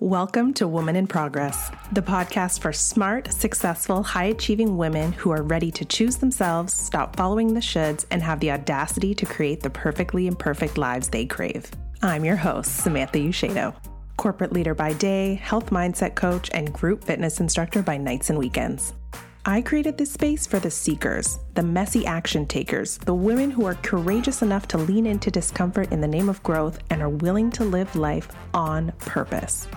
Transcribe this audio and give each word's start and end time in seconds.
Welcome 0.00 0.52
to 0.54 0.68
Woman 0.68 0.94
in 0.94 1.06
Progress, 1.06 1.70
the 1.90 2.02
podcast 2.02 2.60
for 2.60 2.70
smart, 2.70 3.32
successful, 3.32 4.02
high 4.02 4.26
achieving 4.26 4.76
women 4.76 5.12
who 5.12 5.30
are 5.30 5.42
ready 5.42 5.70
to 5.70 5.86
choose 5.86 6.18
themselves, 6.18 6.74
stop 6.74 7.16
following 7.16 7.54
the 7.54 7.60
shoulds, 7.60 8.04
and 8.10 8.22
have 8.22 8.38
the 8.40 8.50
audacity 8.50 9.14
to 9.14 9.24
create 9.24 9.62
the 9.62 9.70
perfectly 9.70 10.26
imperfect 10.26 10.76
lives 10.76 11.08
they 11.08 11.24
crave. 11.24 11.70
I'm 12.02 12.26
your 12.26 12.36
host, 12.36 12.76
Samantha 12.76 13.20
Ushedo, 13.20 13.74
corporate 14.18 14.52
leader 14.52 14.74
by 14.74 14.92
day, 14.92 15.36
health 15.36 15.70
mindset 15.70 16.14
coach, 16.14 16.50
and 16.52 16.74
group 16.74 17.02
fitness 17.02 17.40
instructor 17.40 17.80
by 17.80 17.96
nights 17.96 18.28
and 18.28 18.38
weekends. 18.38 18.92
I 19.48 19.62
created 19.62 19.96
this 19.96 20.10
space 20.10 20.44
for 20.44 20.58
the 20.58 20.72
seekers, 20.72 21.38
the 21.54 21.62
messy 21.62 22.04
action 22.04 22.46
takers, 22.46 22.98
the 22.98 23.14
women 23.14 23.52
who 23.52 23.64
are 23.64 23.76
courageous 23.76 24.42
enough 24.42 24.66
to 24.68 24.76
lean 24.76 25.06
into 25.06 25.30
discomfort 25.30 25.92
in 25.92 26.00
the 26.00 26.08
name 26.08 26.28
of 26.28 26.42
growth 26.42 26.80
and 26.90 27.00
are 27.00 27.08
willing 27.08 27.52
to 27.52 27.64
live 27.64 27.94
life 27.94 28.28
on 28.54 28.90
purpose. 28.98 29.68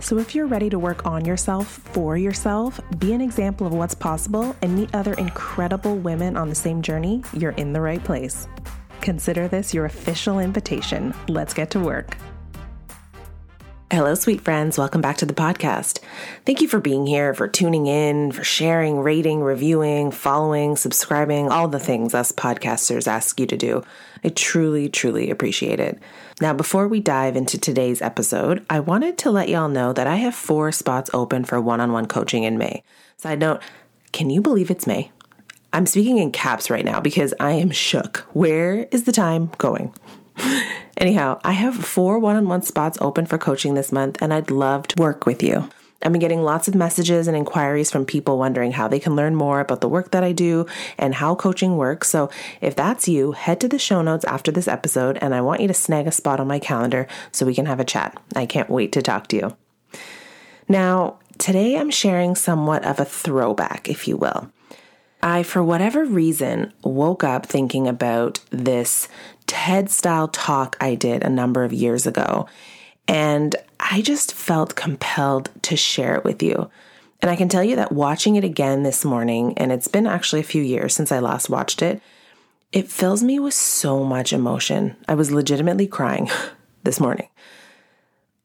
So, 0.00 0.18
if 0.18 0.34
you're 0.34 0.48
ready 0.48 0.68
to 0.70 0.78
work 0.80 1.06
on 1.06 1.24
yourself 1.24 1.68
for 1.68 2.16
yourself, 2.16 2.80
be 2.98 3.12
an 3.12 3.20
example 3.20 3.64
of 3.64 3.74
what's 3.74 3.94
possible, 3.94 4.56
and 4.60 4.74
meet 4.74 4.92
other 4.92 5.14
incredible 5.14 5.94
women 5.94 6.36
on 6.36 6.48
the 6.48 6.56
same 6.56 6.82
journey, 6.82 7.22
you're 7.32 7.52
in 7.52 7.72
the 7.72 7.80
right 7.80 8.02
place. 8.02 8.48
Consider 9.02 9.46
this 9.46 9.72
your 9.72 9.84
official 9.84 10.40
invitation. 10.40 11.14
Let's 11.28 11.54
get 11.54 11.70
to 11.70 11.78
work. 11.78 12.16
Hello, 13.92 14.14
sweet 14.14 14.40
friends. 14.40 14.78
Welcome 14.78 15.02
back 15.02 15.18
to 15.18 15.26
the 15.26 15.34
podcast. 15.34 15.98
Thank 16.46 16.62
you 16.62 16.66
for 16.66 16.80
being 16.80 17.06
here, 17.06 17.34
for 17.34 17.46
tuning 17.46 17.86
in, 17.86 18.32
for 18.32 18.42
sharing, 18.42 19.00
rating, 19.00 19.42
reviewing, 19.42 20.10
following, 20.10 20.76
subscribing, 20.76 21.50
all 21.50 21.68
the 21.68 21.78
things 21.78 22.14
us 22.14 22.32
podcasters 22.32 23.06
ask 23.06 23.38
you 23.38 23.44
to 23.44 23.56
do. 23.58 23.82
I 24.24 24.30
truly, 24.30 24.88
truly 24.88 25.28
appreciate 25.28 25.78
it. 25.78 25.98
Now, 26.40 26.54
before 26.54 26.88
we 26.88 27.00
dive 27.00 27.36
into 27.36 27.58
today's 27.58 28.00
episode, 28.00 28.64
I 28.70 28.80
wanted 28.80 29.18
to 29.18 29.30
let 29.30 29.50
y'all 29.50 29.68
know 29.68 29.92
that 29.92 30.06
I 30.06 30.16
have 30.16 30.34
four 30.34 30.72
spots 30.72 31.10
open 31.12 31.44
for 31.44 31.60
one 31.60 31.82
on 31.82 31.92
one 31.92 32.06
coaching 32.06 32.44
in 32.44 32.56
May. 32.56 32.84
Side 33.18 33.40
note, 33.40 33.60
can 34.12 34.30
you 34.30 34.40
believe 34.40 34.70
it's 34.70 34.86
May? 34.86 35.12
I'm 35.74 35.84
speaking 35.84 36.16
in 36.16 36.32
caps 36.32 36.70
right 36.70 36.86
now 36.86 37.00
because 37.00 37.34
I 37.38 37.50
am 37.50 37.70
shook. 37.70 38.26
Where 38.32 38.88
is 38.90 39.04
the 39.04 39.12
time 39.12 39.50
going? 39.58 39.92
Anyhow, 40.96 41.40
I 41.44 41.52
have 41.52 41.74
four 41.74 42.18
one 42.18 42.36
on 42.36 42.48
one 42.48 42.62
spots 42.62 42.98
open 43.00 43.26
for 43.26 43.38
coaching 43.38 43.74
this 43.74 43.92
month, 43.92 44.18
and 44.20 44.32
I'd 44.32 44.50
love 44.50 44.86
to 44.88 45.02
work 45.02 45.26
with 45.26 45.42
you. 45.42 45.68
I've 46.04 46.12
been 46.12 46.20
getting 46.20 46.42
lots 46.42 46.66
of 46.66 46.74
messages 46.74 47.28
and 47.28 47.36
inquiries 47.36 47.90
from 47.90 48.04
people 48.04 48.38
wondering 48.38 48.72
how 48.72 48.88
they 48.88 48.98
can 48.98 49.14
learn 49.14 49.34
more 49.34 49.60
about 49.60 49.80
the 49.80 49.88
work 49.88 50.10
that 50.10 50.24
I 50.24 50.32
do 50.32 50.66
and 50.98 51.14
how 51.14 51.34
coaching 51.34 51.76
works. 51.76 52.08
So, 52.08 52.30
if 52.60 52.74
that's 52.74 53.08
you, 53.08 53.32
head 53.32 53.60
to 53.60 53.68
the 53.68 53.78
show 53.78 54.02
notes 54.02 54.24
after 54.24 54.50
this 54.50 54.68
episode, 54.68 55.18
and 55.20 55.34
I 55.34 55.40
want 55.40 55.60
you 55.60 55.68
to 55.68 55.74
snag 55.74 56.06
a 56.06 56.12
spot 56.12 56.40
on 56.40 56.48
my 56.48 56.58
calendar 56.58 57.06
so 57.30 57.46
we 57.46 57.54
can 57.54 57.66
have 57.66 57.80
a 57.80 57.84
chat. 57.84 58.20
I 58.34 58.46
can't 58.46 58.70
wait 58.70 58.92
to 58.92 59.02
talk 59.02 59.28
to 59.28 59.36
you. 59.36 59.56
Now, 60.68 61.18
today 61.38 61.76
I'm 61.76 61.90
sharing 61.90 62.34
somewhat 62.34 62.84
of 62.84 62.98
a 62.98 63.04
throwback, 63.04 63.88
if 63.88 64.08
you 64.08 64.16
will. 64.16 64.50
I, 65.22 65.44
for 65.44 65.62
whatever 65.62 66.04
reason, 66.04 66.72
woke 66.82 67.22
up 67.22 67.46
thinking 67.46 67.86
about 67.86 68.40
this 68.50 69.06
TED 69.52 69.90
style 69.90 70.28
talk 70.28 70.78
I 70.80 70.94
did 70.94 71.22
a 71.22 71.28
number 71.28 71.62
of 71.62 71.74
years 71.74 72.06
ago. 72.06 72.46
And 73.06 73.54
I 73.78 74.00
just 74.00 74.32
felt 74.32 74.76
compelled 74.76 75.50
to 75.64 75.76
share 75.76 76.16
it 76.16 76.24
with 76.24 76.42
you. 76.42 76.70
And 77.20 77.30
I 77.30 77.36
can 77.36 77.50
tell 77.50 77.62
you 77.62 77.76
that 77.76 77.92
watching 77.92 78.36
it 78.36 78.44
again 78.44 78.82
this 78.82 79.04
morning, 79.04 79.52
and 79.58 79.70
it's 79.70 79.88
been 79.88 80.06
actually 80.06 80.40
a 80.40 80.44
few 80.44 80.62
years 80.62 80.94
since 80.94 81.12
I 81.12 81.18
last 81.18 81.50
watched 81.50 81.82
it, 81.82 82.00
it 82.72 82.90
fills 82.90 83.22
me 83.22 83.38
with 83.38 83.52
so 83.52 84.02
much 84.02 84.32
emotion. 84.32 84.96
I 85.06 85.14
was 85.16 85.30
legitimately 85.30 85.86
crying 85.86 86.30
this 86.82 86.98
morning. 86.98 87.28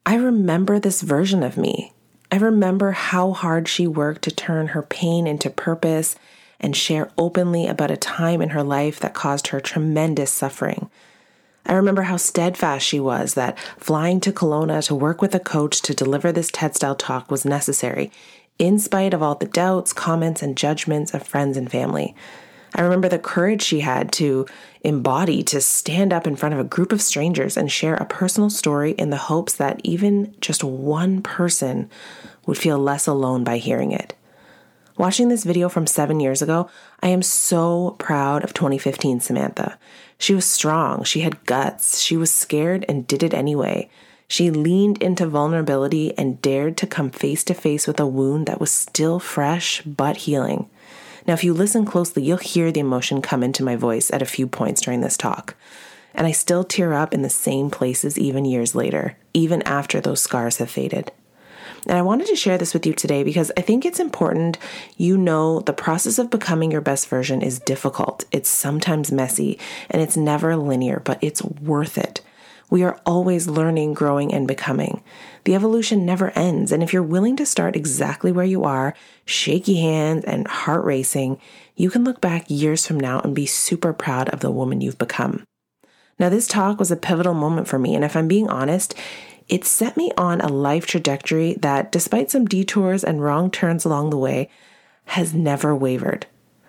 I 0.04 0.16
remember 0.16 0.78
this 0.78 1.00
version 1.00 1.42
of 1.42 1.56
me. 1.56 1.94
I 2.30 2.36
remember 2.36 2.90
how 2.90 3.32
hard 3.32 3.66
she 3.66 3.86
worked 3.86 4.22
to 4.24 4.30
turn 4.30 4.68
her 4.68 4.82
pain 4.82 5.26
into 5.26 5.48
purpose 5.48 6.16
and 6.60 6.76
share 6.76 7.10
openly 7.16 7.66
about 7.66 7.90
a 7.90 7.96
time 7.96 8.42
in 8.42 8.50
her 8.50 8.62
life 8.62 8.98
that 9.00 9.14
caused 9.14 9.48
her 9.48 9.60
tremendous 9.60 10.32
suffering. 10.32 10.90
I 11.66 11.74
remember 11.74 12.02
how 12.02 12.16
steadfast 12.16 12.86
she 12.86 12.98
was 12.98 13.34
that 13.34 13.58
flying 13.78 14.20
to 14.20 14.32
Kelowna 14.32 14.84
to 14.86 14.94
work 14.94 15.20
with 15.20 15.34
a 15.34 15.40
coach 15.40 15.82
to 15.82 15.94
deliver 15.94 16.32
this 16.32 16.50
TED 16.50 16.74
style 16.74 16.94
talk 16.94 17.30
was 17.30 17.44
necessary, 17.44 18.10
in 18.58 18.78
spite 18.78 19.12
of 19.14 19.22
all 19.22 19.34
the 19.34 19.46
doubts, 19.46 19.92
comments, 19.92 20.42
and 20.42 20.56
judgments 20.56 21.12
of 21.12 21.22
friends 21.22 21.56
and 21.56 21.70
family. 21.70 22.14
I 22.74 22.82
remember 22.82 23.08
the 23.08 23.18
courage 23.18 23.62
she 23.62 23.80
had 23.80 24.12
to 24.12 24.46
embody 24.82 25.42
to 25.44 25.60
stand 25.60 26.12
up 26.12 26.26
in 26.26 26.36
front 26.36 26.54
of 26.54 26.60
a 26.60 26.64
group 26.64 26.92
of 26.92 27.02
strangers 27.02 27.56
and 27.56 27.70
share 27.70 27.94
a 27.94 28.04
personal 28.04 28.50
story 28.50 28.92
in 28.92 29.10
the 29.10 29.16
hopes 29.16 29.54
that 29.54 29.80
even 29.84 30.34
just 30.40 30.62
one 30.64 31.22
person 31.22 31.90
would 32.46 32.58
feel 32.58 32.78
less 32.78 33.06
alone 33.06 33.44
by 33.44 33.58
hearing 33.58 33.92
it. 33.92 34.14
Watching 34.98 35.28
this 35.28 35.44
video 35.44 35.68
from 35.68 35.86
seven 35.86 36.18
years 36.18 36.42
ago, 36.42 36.68
I 37.00 37.10
am 37.10 37.22
so 37.22 37.94
proud 38.00 38.42
of 38.42 38.52
2015 38.52 39.20
Samantha. 39.20 39.78
She 40.18 40.34
was 40.34 40.44
strong, 40.44 41.04
she 41.04 41.20
had 41.20 41.44
guts, 41.44 42.00
she 42.00 42.16
was 42.16 42.34
scared 42.34 42.84
and 42.88 43.06
did 43.06 43.22
it 43.22 43.32
anyway. 43.32 43.90
She 44.26 44.50
leaned 44.50 45.00
into 45.00 45.28
vulnerability 45.28 46.18
and 46.18 46.42
dared 46.42 46.76
to 46.78 46.86
come 46.88 47.10
face 47.10 47.44
to 47.44 47.54
face 47.54 47.86
with 47.86 48.00
a 48.00 48.08
wound 48.08 48.46
that 48.46 48.58
was 48.58 48.72
still 48.72 49.20
fresh 49.20 49.82
but 49.82 50.16
healing. 50.16 50.68
Now, 51.28 51.34
if 51.34 51.44
you 51.44 51.54
listen 51.54 51.84
closely, 51.84 52.24
you'll 52.24 52.38
hear 52.38 52.72
the 52.72 52.80
emotion 52.80 53.22
come 53.22 53.44
into 53.44 53.62
my 53.62 53.76
voice 53.76 54.10
at 54.10 54.20
a 54.20 54.26
few 54.26 54.48
points 54.48 54.80
during 54.80 55.02
this 55.02 55.16
talk. 55.16 55.54
And 56.12 56.26
I 56.26 56.32
still 56.32 56.64
tear 56.64 56.92
up 56.92 57.14
in 57.14 57.22
the 57.22 57.30
same 57.30 57.70
places 57.70 58.18
even 58.18 58.44
years 58.44 58.74
later, 58.74 59.16
even 59.32 59.62
after 59.62 60.00
those 60.00 60.20
scars 60.20 60.56
have 60.56 60.70
faded. 60.70 61.12
And 61.86 61.96
I 61.96 62.02
wanted 62.02 62.26
to 62.28 62.36
share 62.36 62.58
this 62.58 62.74
with 62.74 62.86
you 62.86 62.92
today 62.92 63.22
because 63.22 63.52
I 63.56 63.60
think 63.60 63.84
it's 63.84 64.00
important 64.00 64.58
you 64.96 65.16
know 65.16 65.60
the 65.60 65.72
process 65.72 66.18
of 66.18 66.30
becoming 66.30 66.70
your 66.70 66.80
best 66.80 67.08
version 67.08 67.42
is 67.42 67.60
difficult. 67.60 68.24
It's 68.32 68.48
sometimes 68.48 69.12
messy 69.12 69.58
and 69.90 70.02
it's 70.02 70.16
never 70.16 70.56
linear, 70.56 71.00
but 71.04 71.18
it's 71.22 71.42
worth 71.42 71.98
it. 71.98 72.20
We 72.70 72.82
are 72.82 73.00
always 73.06 73.48
learning, 73.48 73.94
growing, 73.94 74.32
and 74.34 74.46
becoming. 74.46 75.02
The 75.44 75.54
evolution 75.54 76.04
never 76.04 76.30
ends. 76.30 76.70
And 76.70 76.82
if 76.82 76.92
you're 76.92 77.02
willing 77.02 77.36
to 77.36 77.46
start 77.46 77.76
exactly 77.76 78.30
where 78.30 78.44
you 78.44 78.64
are, 78.64 78.94
shaky 79.24 79.80
hands 79.80 80.24
and 80.24 80.46
heart 80.46 80.84
racing, 80.84 81.40
you 81.76 81.88
can 81.88 82.04
look 82.04 82.20
back 82.20 82.44
years 82.48 82.86
from 82.86 83.00
now 83.00 83.20
and 83.20 83.34
be 83.34 83.46
super 83.46 83.94
proud 83.94 84.28
of 84.30 84.40
the 84.40 84.50
woman 84.50 84.82
you've 84.82 84.98
become. 84.98 85.44
Now, 86.18 86.28
this 86.28 86.46
talk 86.46 86.78
was 86.78 86.90
a 86.90 86.96
pivotal 86.96 87.34
moment 87.34 87.68
for 87.68 87.78
me. 87.78 87.94
And 87.94 88.04
if 88.04 88.16
I'm 88.16 88.28
being 88.28 88.48
honest, 88.48 88.94
it 89.48 89.64
set 89.64 89.96
me 89.96 90.10
on 90.16 90.40
a 90.40 90.48
life 90.48 90.86
trajectory 90.86 91.54
that, 91.54 91.90
despite 91.90 92.30
some 92.30 92.46
detours 92.46 93.02
and 93.02 93.22
wrong 93.22 93.50
turns 93.50 93.84
along 93.84 94.10
the 94.10 94.18
way, 94.18 94.50
has 95.06 95.32
never 95.32 95.74
wavered. 95.74 96.26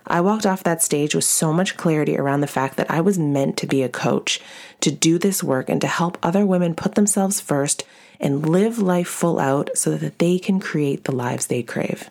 I 0.07 0.21
walked 0.21 0.45
off 0.45 0.63
that 0.63 0.81
stage 0.81 1.13
with 1.13 1.25
so 1.25 1.53
much 1.53 1.77
clarity 1.77 2.17
around 2.17 2.41
the 2.41 2.47
fact 2.47 2.77
that 2.77 2.89
I 2.89 2.99
was 3.01 3.19
meant 3.19 3.57
to 3.57 3.67
be 3.67 3.83
a 3.83 3.89
coach, 3.89 4.41
to 4.81 4.89
do 4.89 5.19
this 5.19 5.43
work, 5.43 5.69
and 5.69 5.79
to 5.81 5.87
help 5.87 6.17
other 6.23 6.45
women 6.45 6.73
put 6.73 6.95
themselves 6.95 7.39
first 7.39 7.83
and 8.19 8.47
live 8.49 8.79
life 8.79 9.07
full 9.07 9.39
out 9.39 9.69
so 9.75 9.95
that 9.95 10.17
they 10.17 10.39
can 10.39 10.59
create 10.59 11.03
the 11.03 11.11
lives 11.11 11.47
they 11.47 11.61
crave. 11.61 12.09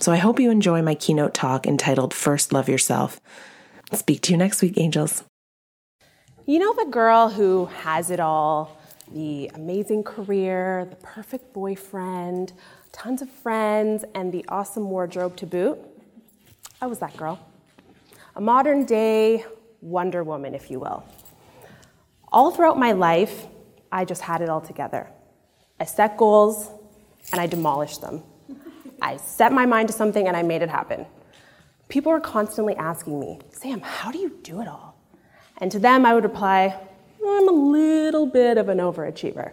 So 0.00 0.12
I 0.12 0.16
hope 0.16 0.40
you 0.40 0.50
enjoy 0.50 0.82
my 0.82 0.94
keynote 0.94 1.34
talk 1.34 1.66
entitled 1.66 2.14
First 2.14 2.52
Love 2.52 2.68
Yourself. 2.68 3.20
Speak 3.92 4.22
to 4.22 4.32
you 4.32 4.38
next 4.38 4.62
week, 4.62 4.74
angels. 4.76 5.24
You 6.46 6.58
know 6.58 6.72
the 6.74 6.90
girl 6.90 7.30
who 7.30 7.66
has 7.66 8.10
it 8.10 8.20
all 8.20 8.75
the 9.12 9.50
amazing 9.54 10.02
career, 10.02 10.86
the 10.90 10.96
perfect 10.96 11.52
boyfriend, 11.52 12.52
tons 12.92 13.22
of 13.22 13.30
friends, 13.30 14.04
and 14.14 14.32
the 14.32 14.44
awesome 14.48 14.90
wardrobe 14.90 15.36
to 15.36 15.46
boot. 15.46 15.78
I 16.80 16.86
was 16.86 16.98
that 16.98 17.16
girl. 17.16 17.38
A 18.34 18.40
modern 18.40 18.84
day 18.84 19.44
Wonder 19.80 20.24
Woman, 20.24 20.54
if 20.54 20.70
you 20.70 20.80
will. 20.80 21.04
All 22.32 22.50
throughout 22.50 22.78
my 22.78 22.92
life, 22.92 23.46
I 23.92 24.04
just 24.04 24.22
had 24.22 24.40
it 24.40 24.48
all 24.48 24.60
together. 24.60 25.08
I 25.78 25.84
set 25.84 26.16
goals 26.16 26.70
and 27.32 27.40
I 27.40 27.46
demolished 27.46 28.00
them. 28.00 28.22
I 29.00 29.16
set 29.18 29.52
my 29.52 29.66
mind 29.66 29.88
to 29.88 29.94
something 29.94 30.26
and 30.26 30.36
I 30.36 30.42
made 30.42 30.62
it 30.62 30.70
happen. 30.70 31.06
People 31.88 32.12
were 32.12 32.20
constantly 32.20 32.74
asking 32.76 33.20
me, 33.20 33.38
Sam, 33.50 33.80
how 33.80 34.10
do 34.10 34.18
you 34.18 34.38
do 34.42 34.60
it 34.60 34.68
all? 34.68 34.96
And 35.58 35.70
to 35.70 35.78
them, 35.78 36.04
I 36.04 36.14
would 36.14 36.24
reply, 36.24 36.78
I'm 37.28 37.48
a 37.48 37.52
little 37.52 38.26
bit 38.26 38.58
of 38.58 38.68
an 38.68 38.78
overachiever. 38.78 39.52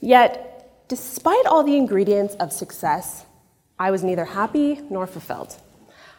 Yet, 0.00 0.86
despite 0.88 1.46
all 1.46 1.62
the 1.64 1.76
ingredients 1.76 2.34
of 2.36 2.52
success, 2.52 3.26
I 3.78 3.90
was 3.90 4.02
neither 4.02 4.24
happy 4.24 4.80
nor 4.90 5.06
fulfilled. 5.06 5.56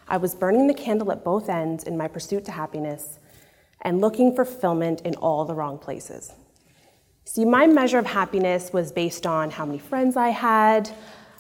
I 0.08 0.18
was 0.18 0.34
burning 0.36 0.68
the 0.68 0.74
candle 0.74 1.12
at 1.12 1.24
both 1.24 1.50
ends 1.50 1.84
in 1.84 1.98
my 1.98 2.08
pursuit 2.08 2.46
to 2.46 2.52
happiness 2.52 3.20
and 3.82 4.02
looking 4.02 4.36
for 4.36 4.44
fulfillment 4.44 5.02
in 5.02 5.16
all 5.16 5.46
the 5.46 5.54
wrong 5.54 5.78
places. 5.78 6.34
See, 7.26 7.46
my 7.46 7.68
measure 7.68 8.00
of 8.00 8.08
happiness 8.08 8.74
was 8.74 8.92
based 8.92 9.28
on 9.28 9.52
how 9.52 9.66
many 9.66 9.78
friends 9.78 10.18
I 10.18 10.30
had, 10.30 10.90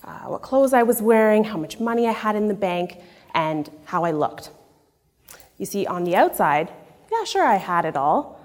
uh, 0.04 0.28
what 0.28 0.42
clothes 0.42 0.74
I 0.74 0.84
was 0.84 1.02
wearing, 1.02 1.44
how 1.44 1.58
much 1.58 1.80
money 1.80 2.08
I 2.08 2.12
had 2.12 2.36
in 2.36 2.48
the 2.48 2.54
bank, 2.54 3.02
and 3.34 3.70
how 3.86 4.04
I 4.04 4.12
looked. 4.12 4.52
You 5.58 5.66
see, 5.66 5.86
on 5.86 6.04
the 6.04 6.16
outside, 6.16 6.72
yeah, 7.12 7.24
sure, 7.24 7.44
I 7.44 7.56
had 7.56 7.86
it 7.86 7.98
all, 7.98 8.39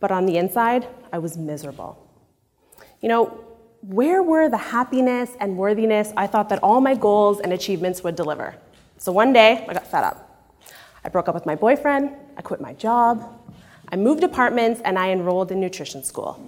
but 0.00 0.10
on 0.10 0.26
the 0.26 0.36
inside, 0.36 0.86
I 1.12 1.18
was 1.18 1.36
miserable. 1.36 2.04
You 3.00 3.08
know, 3.08 3.44
where 3.80 4.22
were 4.22 4.48
the 4.48 4.56
happiness 4.56 5.30
and 5.40 5.56
worthiness 5.56 6.12
I 6.16 6.26
thought 6.26 6.48
that 6.48 6.62
all 6.62 6.80
my 6.80 6.94
goals 6.94 7.40
and 7.40 7.52
achievements 7.52 8.02
would 8.02 8.16
deliver? 8.16 8.56
So 8.98 9.12
one 9.12 9.32
day, 9.32 9.64
I 9.68 9.74
got 9.74 9.86
fed 9.86 10.04
up. 10.04 10.24
I 11.04 11.08
broke 11.08 11.28
up 11.28 11.34
with 11.34 11.46
my 11.46 11.54
boyfriend, 11.54 12.10
I 12.36 12.42
quit 12.42 12.60
my 12.60 12.74
job, 12.74 13.22
I 13.90 13.96
moved 13.96 14.24
apartments, 14.24 14.80
and 14.84 14.98
I 14.98 15.10
enrolled 15.10 15.52
in 15.52 15.60
nutrition 15.60 16.02
school. 16.02 16.42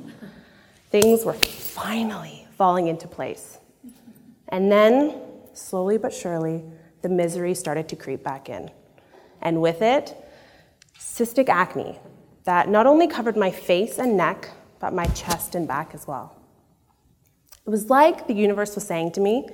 Things 0.91 1.25
were 1.25 1.35
finally 1.35 2.47
falling 2.59 2.89
into 2.89 3.07
place. 3.07 3.59
And 4.49 4.71
then, 4.71 5.21
slowly 5.55 5.99
but 5.99 6.13
surely, 6.13 6.65
the 7.03 7.09
misery 7.09 7.55
started 7.55 7.89
to 7.91 7.97
creep 7.97 8.25
back 8.25 8.49
in. 8.49 8.71
And 9.41 9.63
with 9.63 9.81
it, 9.83 10.17
cystic 10.99 11.49
acne 11.49 11.99
that 12.45 12.69
not 12.69 12.87
only 12.87 13.07
covered 13.07 13.37
my 13.37 13.51
face 13.51 13.99
and 13.99 14.17
neck, 14.17 14.51
but 14.79 14.93
my 14.95 15.07
chest 15.07 15.55
and 15.55 15.69
back 15.69 15.95
as 15.95 16.07
well. 16.07 16.35
It 17.67 17.71
was 17.71 17.91
like 17.91 18.27
the 18.27 18.35
universe 18.35 18.75
was 18.75 18.87
saying 18.87 19.13
to 19.13 19.21
me, 19.21 19.49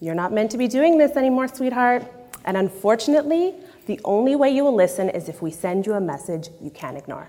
You're 0.00 0.14
not 0.14 0.32
meant 0.32 0.50
to 0.50 0.58
be 0.58 0.68
doing 0.68 0.98
this 0.98 1.16
anymore, 1.16 1.48
sweetheart. 1.48 2.04
And 2.44 2.56
unfortunately, 2.56 3.54
the 3.86 4.00
only 4.04 4.36
way 4.36 4.50
you 4.50 4.64
will 4.64 4.74
listen 4.74 5.08
is 5.08 5.28
if 5.28 5.40
we 5.40 5.50
send 5.50 5.86
you 5.86 5.94
a 5.94 6.00
message 6.00 6.48
you 6.60 6.70
can't 6.70 6.96
ignore. 6.96 7.28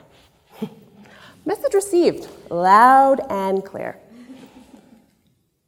message 1.45 1.73
received, 1.73 2.27
loud 2.49 3.21
and 3.29 3.63
clear. 3.63 3.97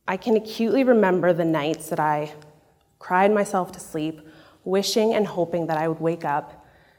I 0.07 0.18
can 0.18 0.36
acutely 0.36 0.83
remember 0.83 1.33
the 1.33 1.45
nights 1.45 1.90
that 1.90 2.00
I 2.00 2.33
cried 2.98 3.31
myself 3.31 3.72
to 3.74 3.80
sleep, 3.80 4.22
wishing 4.63 5.13
and 5.13 5.28
hoping 5.28 5.68
that 5.68 5.78
I 5.78 5.88
would 5.88 6.00
wake 6.00 6.25
up 6.25 6.56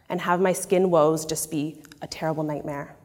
and 0.08 0.20
have 0.20 0.40
my 0.40 0.52
skin 0.52 0.90
woes 0.90 1.24
just 1.24 1.50
be 1.50 1.82
a 2.02 2.06
terrible 2.06 2.42
nightmare. 2.42 2.96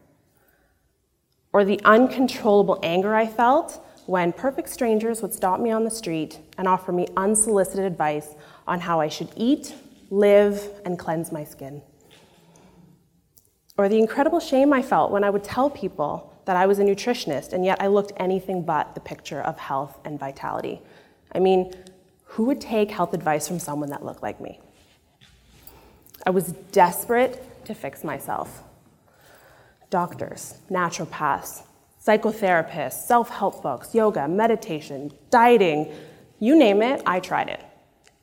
Or 1.52 1.64
the 1.64 1.80
uncontrollable 1.86 2.80
anger 2.82 3.14
I 3.14 3.28
felt 3.28 3.86
when 4.06 4.34
perfect 4.34 4.70
strangers 4.70 5.22
would 5.22 5.34
stop 5.34 5.60
me 5.60 5.72
on 5.72 5.84
the 5.84 5.92
street 5.92 6.40
and 6.58 6.68
offer 6.68 6.92
me 6.92 7.08
unsolicited 7.16 7.86
advice 7.86 8.36
on 8.68 8.82
how 8.82 9.00
I 9.00 9.08
should 9.08 9.30
eat, 9.36 9.76
live, 10.10 10.70
and 10.86 10.98
cleanse 10.98 11.32
my 11.32 11.44
skin. 11.44 11.82
Or 13.78 13.90
the 13.90 13.98
incredible 13.98 14.40
shame 14.40 14.74
I 14.74 14.82
felt 14.82 15.12
when 15.12 15.24
I 15.24 15.30
would 15.30 15.44
tell 15.44 15.70
people 15.70 16.34
that 16.46 16.56
I 16.56 16.66
was 16.66 16.80
a 16.80 16.84
nutritionist 16.84 17.54
and 17.54 17.66
yet 17.66 17.82
I 17.82 17.88
looked 17.88 18.12
anything 18.18 18.64
but 18.64 18.94
the 18.94 19.02
picture 19.02 19.42
of 19.42 19.58
health 19.58 20.00
and 20.06 20.20
vitality. 20.20 20.82
I 21.34 21.40
mean, 21.40 21.74
who 22.26 22.46
would 22.46 22.60
take 22.60 22.92
health 22.92 23.14
advice 23.14 23.48
from 23.48 23.60
someone 23.60 23.90
that 23.90 24.04
looked 24.04 24.22
like 24.22 24.42
me? 24.42 24.60
I 26.26 26.30
was 26.30 26.54
desperate 26.72 27.66
to 27.66 27.74
fix 27.74 28.04
myself. 28.04 28.64
Doctors, 29.90 30.56
naturopaths, 30.70 31.64
psychotherapists, 32.04 33.06
self 33.06 33.30
help 33.30 33.62
books, 33.62 33.94
yoga, 33.94 34.28
meditation, 34.28 35.12
dieting 35.30 35.94
you 36.44 36.58
name 36.58 36.82
it, 36.82 37.02
I 37.06 37.22
tried 37.22 37.48
it. 37.48 37.64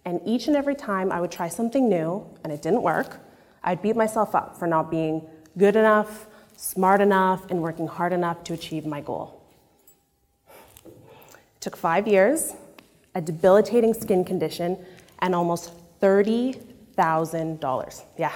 And 0.04 0.20
each 0.26 0.46
and 0.46 0.54
every 0.54 0.74
time 0.74 1.10
I 1.10 1.22
would 1.22 1.32
try 1.32 1.48
something 1.48 1.88
new 1.88 2.26
and 2.44 2.52
it 2.52 2.60
didn't 2.60 2.82
work, 2.82 3.18
I'd 3.64 3.80
beat 3.80 3.96
myself 3.96 4.34
up 4.34 4.58
for 4.58 4.66
not 4.66 4.90
being 4.90 5.26
good 5.56 5.74
enough, 5.74 6.26
smart 6.54 7.00
enough, 7.00 7.50
and 7.50 7.62
working 7.62 7.86
hard 7.86 8.12
enough 8.12 8.44
to 8.44 8.52
achieve 8.52 8.84
my 8.84 9.00
goal. 9.00 9.42
It 10.84 11.60
took 11.60 11.78
five 11.78 12.06
years, 12.06 12.52
a 13.14 13.22
debilitating 13.22 13.94
skin 13.94 14.22
condition, 14.22 14.76
and 15.20 15.34
almost 15.34 15.72
$30,000. 16.96 18.02
Yeah, 18.16 18.34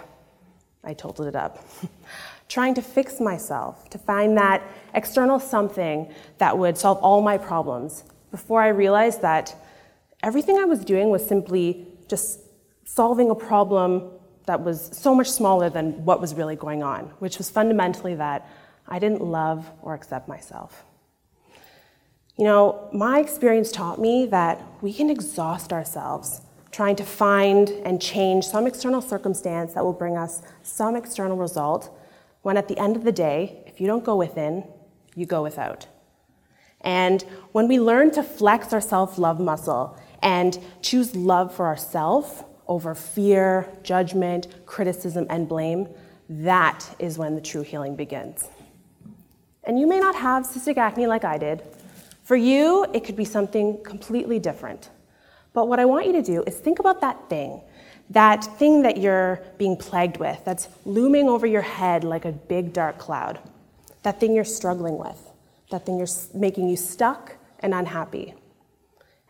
I 0.83 0.95
totaled 0.95 1.29
it 1.29 1.37
up. 1.37 1.65
Trying 2.49 2.75
to 2.75 2.83
fix 2.83 3.21
myself, 3.21 3.89
to 3.91 3.99
find 3.99 4.37
that 4.37 4.63
external 4.95 5.41
something 5.41 6.13
that 6.39 6.57
would 6.57 6.77
solve 6.77 6.99
all 6.99 7.23
my 7.23 7.39
problems 7.39 8.05
before 8.31 8.61
I 8.61 8.69
realized 8.69 9.23
that 9.23 9.55
everything 10.23 10.59
I 10.59 10.65
was 10.65 10.85
doing 10.85 11.11
was 11.11 11.27
simply 11.27 11.87
just 12.09 12.41
solving 12.85 13.31
a 13.31 13.35
problem 13.35 14.11
that 14.47 14.63
was 14.63 14.91
so 14.93 15.15
much 15.15 15.31
smaller 15.31 15.71
than 15.71 16.05
what 16.05 16.21
was 16.21 16.35
really 16.35 16.57
going 16.57 16.83
on, 16.83 17.05
which 17.19 17.39
was 17.39 17.49
fundamentally 17.49 18.15
that 18.17 18.47
I 18.87 18.99
didn't 18.99 19.23
love 19.23 19.71
or 19.83 19.95
accept 19.95 20.29
myself. 20.29 20.85
You 22.37 22.45
know, 22.45 22.89
my 22.93 23.21
experience 23.21 23.71
taught 23.71 24.01
me 24.01 24.27
that 24.27 24.61
we 24.83 24.93
can 24.93 25.09
exhaust 25.09 25.73
ourselves 25.73 26.41
trying 26.75 26.97
to 26.97 27.05
find 27.05 27.69
and 27.85 28.03
change 28.03 28.45
some 28.45 28.67
external 28.67 29.01
circumstance 29.01 29.75
that 29.75 29.85
will 29.85 29.93
bring 29.93 30.17
us 30.17 30.43
some 30.65 30.97
external 30.97 31.37
result, 31.37 31.97
when 32.43 32.57
at 32.57 32.67
the 32.67 32.77
end 32.79 32.97
of 32.97 33.05
the 33.05 33.13
day, 33.13 33.63
if 33.65 33.81
you 33.81 33.87
don't 33.87 34.05
go 34.05 34.17
within, 34.17 34.65
you 35.15 35.25
go 35.25 35.41
without. 35.41 35.87
And 36.81 37.23
when 37.53 37.69
we 37.69 37.79
learn 37.79 38.11
to 38.11 38.25
flex 38.25 38.73
our 38.73 38.81
self 38.81 39.19
love 39.19 39.39
muscle 39.39 39.97
and 40.21 40.59
choose 40.83 41.15
love 41.15 41.55
for 41.55 41.67
ourselves 41.67 42.43
over 42.67 42.97
fear, 42.97 43.69
judgment, 43.85 44.49
criticism, 44.67 45.27
and 45.31 45.49
blame, 45.49 45.89
that 46.29 46.85
is 46.99 47.19
when 47.19 47.37
the 47.37 47.41
true 47.41 47.63
healing 47.63 47.95
begins. 47.95 48.49
And 49.63 49.79
you 49.79 49.87
may 49.87 50.01
not 50.01 50.17
have 50.17 50.43
cystic 50.43 50.77
acne 50.77 51.07
like 51.07 51.25
I 51.25 51.39
did. 51.39 51.63
For 52.25 52.35
you, 52.35 52.85
it 52.93 53.05
could 53.05 53.17
be 53.17 53.25
something 53.25 53.81
completely 53.85 54.41
different. 54.41 54.91
But 55.55 55.69
what 55.69 55.79
I 55.79 55.87
want 55.87 56.07
you 56.07 56.13
to 56.13 56.23
do 56.23 56.43
is 56.47 56.57
think 56.57 56.81
about 56.81 57.01
that 57.01 57.31
thing, 57.31 57.63
that 58.11 58.45
thing 58.59 58.83
that 58.83 58.99
you're 58.99 59.41
being 59.57 59.77
plagued 59.77 60.19
with, 60.19 60.45
that's 60.45 60.69
looming 60.85 61.29
over 61.29 61.47
your 61.47 61.63
head 61.63 62.05
like 62.05 62.27
a 62.27 62.33
big 62.33 62.75
dark 62.75 62.99
cloud, 62.99 63.39
that 64.03 64.21
thing 64.21 64.35
you're 64.35 64.45
struggling 64.45 64.99
with, 64.99 65.19
that 65.71 65.87
thing 65.87 65.97
you're 65.97 66.09
making 66.35 66.69
you 66.69 66.77
stuck 66.77 67.37
and 67.61 67.73
unhappy. 67.73 68.35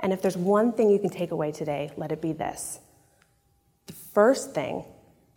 And 0.01 0.13
if 0.13 0.23
there's 0.23 0.37
one 0.37 0.73
thing 0.73 0.91
you 0.91 0.99
can 0.99 1.11
take 1.11 1.31
away 1.31 1.53
today, 1.53 1.93
let 1.97 2.11
it 2.11 2.23
be 2.23 2.33
this. 2.33 2.81
The 3.87 3.93
first 3.93 4.55
thing, 4.55 4.83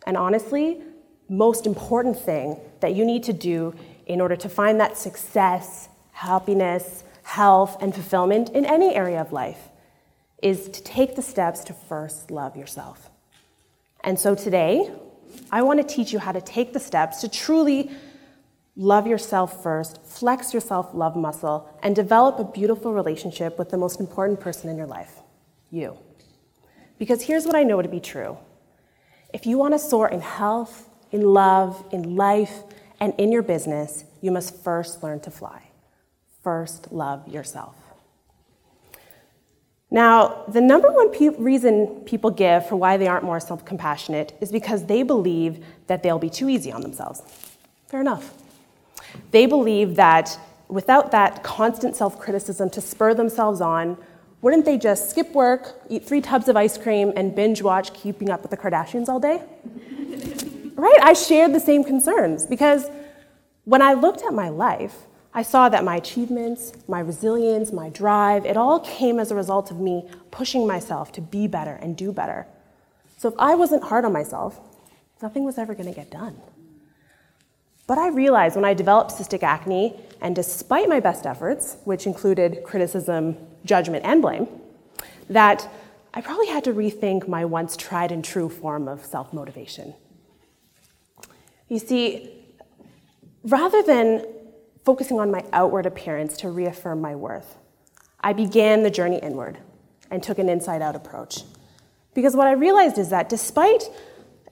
and 0.06 0.16
honestly, 0.16 0.80
most 1.28 1.66
important 1.66 2.18
thing 2.18 2.58
that 2.80 2.94
you 2.94 3.04
need 3.04 3.22
to 3.24 3.34
do 3.34 3.74
in 4.06 4.22
order 4.22 4.36
to 4.36 4.48
find 4.48 4.80
that 4.80 4.96
success, 4.96 5.90
happiness, 6.12 7.04
health, 7.24 7.76
and 7.82 7.94
fulfillment 7.94 8.48
in 8.50 8.64
any 8.64 8.94
area 8.94 9.20
of 9.20 9.32
life 9.32 9.68
is 10.42 10.68
to 10.68 10.82
take 10.82 11.16
the 11.16 11.22
steps 11.22 11.64
to 11.64 11.72
first 11.72 12.30
love 12.30 12.56
yourself. 12.56 13.10
And 14.04 14.18
so 14.18 14.34
today, 14.34 14.90
I 15.50 15.62
want 15.62 15.80
to 15.80 15.94
teach 15.94 16.12
you 16.12 16.18
how 16.18 16.32
to 16.32 16.40
take 16.40 16.72
the 16.72 16.80
steps 16.80 17.20
to 17.22 17.28
truly 17.28 17.90
Love 18.80 19.08
yourself 19.08 19.60
first, 19.60 20.00
flex 20.04 20.54
your 20.54 20.60
self 20.60 20.94
love 20.94 21.16
muscle, 21.16 21.68
and 21.82 21.96
develop 21.96 22.38
a 22.38 22.44
beautiful 22.44 22.94
relationship 22.94 23.58
with 23.58 23.70
the 23.70 23.76
most 23.76 23.98
important 23.98 24.38
person 24.38 24.70
in 24.70 24.76
your 24.76 24.86
life 24.86 25.18
you. 25.70 25.98
Because 26.96 27.20
here's 27.20 27.44
what 27.44 27.56
I 27.56 27.64
know 27.64 27.82
to 27.82 27.88
be 27.88 27.98
true 27.98 28.38
if 29.34 29.46
you 29.46 29.58
want 29.58 29.74
to 29.74 29.80
soar 29.80 30.08
in 30.08 30.20
health, 30.20 30.88
in 31.10 31.22
love, 31.22 31.84
in 31.90 32.14
life, 32.14 32.62
and 33.00 33.12
in 33.18 33.32
your 33.32 33.42
business, 33.42 34.04
you 34.20 34.30
must 34.30 34.62
first 34.62 35.02
learn 35.02 35.18
to 35.20 35.30
fly. 35.32 35.60
First, 36.44 36.92
love 36.92 37.26
yourself. 37.26 37.74
Now, 39.90 40.44
the 40.48 40.60
number 40.60 40.90
one 40.90 41.10
pe- 41.10 41.28
reason 41.28 42.02
people 42.04 42.30
give 42.30 42.68
for 42.68 42.76
why 42.76 42.96
they 42.96 43.06
aren't 43.06 43.24
more 43.24 43.40
self 43.40 43.64
compassionate 43.64 44.36
is 44.40 44.52
because 44.52 44.86
they 44.86 45.02
believe 45.02 45.64
that 45.86 46.02
they'll 46.02 46.18
be 46.18 46.30
too 46.30 46.48
easy 46.48 46.70
on 46.70 46.82
themselves. 46.82 47.22
Fair 47.86 48.00
enough. 48.00 48.34
They 49.30 49.46
believe 49.46 49.96
that 49.96 50.38
without 50.68 51.10
that 51.12 51.42
constant 51.42 51.96
self 51.96 52.18
criticism 52.18 52.68
to 52.70 52.80
spur 52.80 53.14
themselves 53.14 53.60
on, 53.60 53.96
wouldn't 54.42 54.66
they 54.66 54.78
just 54.78 55.10
skip 55.10 55.32
work, 55.32 55.80
eat 55.88 56.06
three 56.06 56.20
tubs 56.20 56.48
of 56.48 56.56
ice 56.56 56.78
cream, 56.78 57.12
and 57.16 57.34
binge 57.34 57.62
watch 57.62 57.92
Keeping 57.94 58.30
Up 58.30 58.42
with 58.42 58.50
the 58.50 58.56
Kardashians 58.56 59.08
all 59.08 59.18
day? 59.18 59.42
right? 60.76 60.98
I 61.02 61.14
shared 61.14 61.54
the 61.54 61.60
same 61.60 61.82
concerns 61.82 62.46
because 62.46 62.88
when 63.64 63.82
I 63.82 63.94
looked 63.94 64.22
at 64.22 64.32
my 64.32 64.48
life, 64.48 65.06
I 65.38 65.42
saw 65.42 65.68
that 65.68 65.84
my 65.84 65.94
achievements, 65.94 66.72
my 66.88 66.98
resilience, 66.98 67.70
my 67.70 67.90
drive, 67.90 68.44
it 68.44 68.56
all 68.56 68.80
came 68.80 69.20
as 69.20 69.30
a 69.30 69.36
result 69.36 69.70
of 69.70 69.78
me 69.78 70.04
pushing 70.32 70.66
myself 70.66 71.12
to 71.12 71.20
be 71.20 71.46
better 71.46 71.74
and 71.74 71.96
do 71.96 72.10
better. 72.10 72.48
So 73.18 73.28
if 73.28 73.36
I 73.38 73.54
wasn't 73.54 73.84
hard 73.84 74.04
on 74.04 74.12
myself, 74.12 74.58
nothing 75.22 75.44
was 75.44 75.56
ever 75.56 75.76
going 75.76 75.88
to 75.88 75.94
get 75.94 76.10
done. 76.10 76.40
But 77.86 77.98
I 77.98 78.08
realized 78.08 78.56
when 78.56 78.64
I 78.64 78.74
developed 78.74 79.12
cystic 79.12 79.44
acne, 79.44 79.94
and 80.20 80.34
despite 80.34 80.88
my 80.88 80.98
best 80.98 81.24
efforts, 81.24 81.76
which 81.84 82.04
included 82.04 82.64
criticism, 82.64 83.36
judgment, 83.64 84.04
and 84.04 84.20
blame, 84.20 84.48
that 85.30 85.68
I 86.14 86.20
probably 86.20 86.48
had 86.48 86.64
to 86.64 86.72
rethink 86.72 87.28
my 87.28 87.44
once 87.44 87.76
tried 87.76 88.10
and 88.10 88.24
true 88.24 88.48
form 88.48 88.88
of 88.88 89.04
self 89.04 89.32
motivation. 89.32 89.94
You 91.68 91.78
see, 91.78 92.28
rather 93.44 93.84
than 93.84 94.24
focusing 94.88 95.20
on 95.20 95.30
my 95.30 95.44
outward 95.52 95.84
appearance 95.84 96.34
to 96.38 96.48
reaffirm 96.48 96.98
my 96.98 97.14
worth, 97.14 97.58
I 98.22 98.32
began 98.32 98.84
the 98.84 98.90
journey 98.90 99.18
inward 99.18 99.58
and 100.10 100.22
took 100.22 100.38
an 100.38 100.48
inside 100.48 100.80
out 100.80 100.96
approach. 100.96 101.42
Because 102.14 102.34
what 102.34 102.46
I 102.46 102.52
realized 102.52 102.96
is 102.96 103.10
that 103.10 103.28
despite 103.28 103.82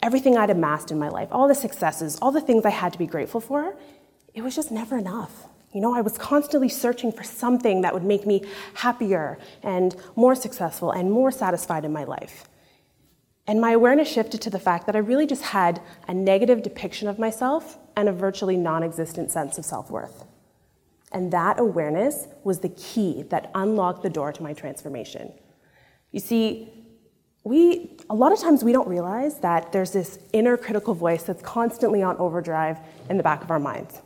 everything 0.02 0.36
I'd 0.36 0.50
amassed 0.50 0.90
in 0.90 0.98
my 0.98 1.08
life, 1.08 1.28
all 1.32 1.48
the 1.48 1.54
successes, 1.54 2.18
all 2.20 2.32
the 2.32 2.42
things 2.42 2.66
I 2.66 2.70
had 2.82 2.92
to 2.92 2.98
be 2.98 3.06
grateful 3.06 3.40
for, 3.40 3.78
it 4.34 4.42
was 4.42 4.54
just 4.54 4.70
never 4.70 4.98
enough. 4.98 5.46
You 5.72 5.80
know, 5.80 5.94
I 5.94 6.02
was 6.02 6.18
constantly 6.18 6.68
searching 6.68 7.12
for 7.12 7.24
something 7.24 7.80
that 7.80 7.94
would 7.94 8.04
make 8.04 8.26
me 8.26 8.44
happier 8.74 9.38
and 9.62 9.96
more 10.16 10.34
successful 10.34 10.90
and 10.90 11.10
more 11.10 11.30
satisfied 11.30 11.86
in 11.86 11.94
my 11.94 12.04
life. 12.04 12.44
And 13.46 13.58
my 13.58 13.72
awareness 13.72 14.12
shifted 14.12 14.42
to 14.42 14.50
the 14.50 14.58
fact 14.58 14.84
that 14.84 14.96
I 14.96 14.98
really 14.98 15.26
just 15.26 15.44
had 15.44 15.80
a 16.06 16.12
negative 16.12 16.62
depiction 16.62 17.08
of 17.08 17.18
myself 17.18 17.78
and 17.96 18.08
a 18.08 18.12
virtually 18.12 18.56
non 18.56 18.82
existent 18.82 19.30
sense 19.30 19.58
of 19.58 19.64
self 19.64 19.90
worth. 19.90 20.24
And 21.12 21.32
that 21.32 21.58
awareness 21.58 22.26
was 22.44 22.60
the 22.60 22.68
key 22.68 23.22
that 23.30 23.50
unlocked 23.54 24.02
the 24.02 24.10
door 24.10 24.32
to 24.32 24.42
my 24.42 24.52
transformation. 24.52 25.32
You 26.12 26.20
see, 26.20 26.68
we, 27.44 27.96
a 28.10 28.14
lot 28.14 28.32
of 28.32 28.40
times 28.40 28.64
we 28.64 28.72
don't 28.72 28.88
realize 28.88 29.38
that 29.38 29.70
there's 29.72 29.92
this 29.92 30.18
inner 30.32 30.56
critical 30.56 30.94
voice 30.94 31.22
that's 31.22 31.42
constantly 31.42 32.02
on 32.02 32.16
overdrive 32.16 32.78
in 33.08 33.16
the 33.16 33.22
back 33.22 33.42
of 33.42 33.50
our 33.50 33.60
minds. 33.60 34.02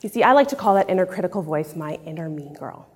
You 0.00 0.08
see, 0.08 0.24
I 0.24 0.32
like 0.32 0.48
to 0.48 0.56
call 0.56 0.74
that 0.74 0.90
inner 0.90 1.06
critical 1.06 1.40
voice 1.42 1.76
my 1.76 2.00
inner 2.04 2.28
mean 2.28 2.54
girl. 2.54 2.88